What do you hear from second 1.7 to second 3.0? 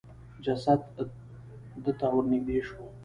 د ته ورنېږدې شو.